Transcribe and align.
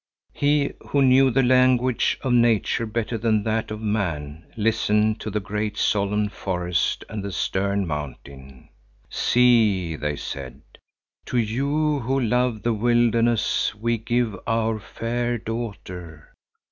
He, 0.33 0.71
who 0.87 1.03
knew 1.03 1.29
the 1.29 1.43
language 1.43 2.17
of 2.23 2.33
nature 2.33 2.87
better 2.87 3.19
than 3.19 3.43
that 3.43 3.69
of 3.69 3.81
man, 3.83 4.51
listened 4.57 5.19
to 5.19 5.29
the 5.29 5.39
great, 5.39 5.77
solemn 5.77 6.27
forest 6.29 7.05
and 7.07 7.21
the 7.23 7.31
stern 7.31 7.85
mountain. 7.85 8.69
"See," 9.11 9.95
they 9.95 10.15
said, 10.15 10.63
"to 11.27 11.37
you, 11.37 11.99
who 11.99 12.19
love 12.19 12.63
the 12.63 12.73
wilderness, 12.73 13.75
we 13.75 13.99
give 13.99 14.35
our 14.47 14.79
fair 14.79 15.37
daughter. 15.37 16.33